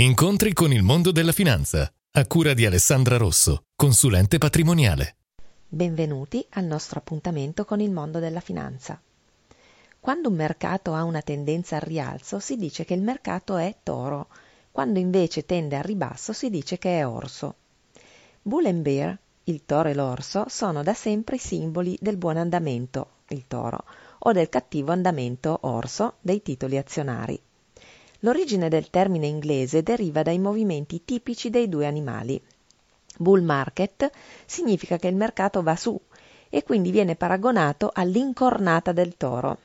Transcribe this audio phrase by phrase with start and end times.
[0.00, 5.16] Incontri con il mondo della finanza, a cura di Alessandra Rosso, consulente patrimoniale.
[5.66, 9.02] Benvenuti al nostro appuntamento con il mondo della finanza.
[9.98, 14.28] Quando un mercato ha una tendenza al rialzo si dice che il mercato è toro,
[14.70, 17.56] quando invece tende al ribasso si dice che è orso.
[18.40, 23.14] Bull and Bear, il toro e l'orso, sono da sempre i simboli del buon andamento,
[23.30, 23.82] il toro,
[24.20, 27.42] o del cattivo andamento, orso, dei titoli azionari.
[28.20, 32.40] L'origine del termine inglese deriva dai movimenti tipici dei due animali.
[33.16, 34.10] Bull market
[34.44, 35.98] significa che il mercato va su
[36.48, 39.58] e quindi viene paragonato all'incornata del toro,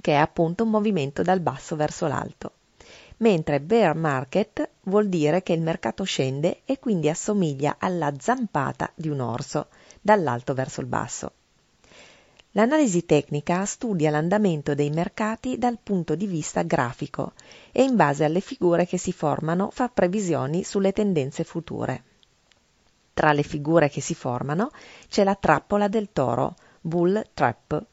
[0.00, 2.52] che è appunto un movimento dal basso verso l'alto.
[3.18, 9.08] Mentre bear market vuol dire che il mercato scende e quindi assomiglia alla zampata di
[9.08, 9.66] un orso,
[10.00, 11.32] dall'alto verso il basso.
[12.54, 17.34] L'analisi tecnica studia l'andamento dei mercati dal punto di vista grafico
[17.70, 22.02] e in base alle figure che si formano fa previsioni sulle tendenze future.
[23.14, 24.72] Tra le figure che si formano
[25.08, 27.84] c'è la trappola del toro, bull trap,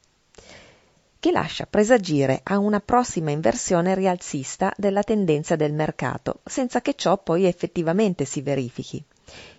[1.19, 7.17] che lascia presagire a una prossima inversione rialzista della tendenza del mercato, senza che ciò
[7.19, 9.03] poi effettivamente si verifichi.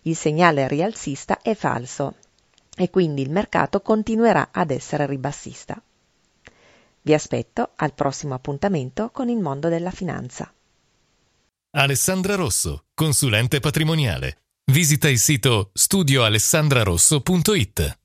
[0.02, 2.14] Il segnale rialzista è falso,
[2.78, 5.82] e quindi il mercato continuerà ad essere ribassista.
[7.02, 10.52] Vi aspetto al prossimo appuntamento con il mondo della finanza.
[11.70, 14.38] Alessandra Rosso, consulente patrimoniale.
[14.70, 17.98] Visita il sito studioalessandrarosso.it.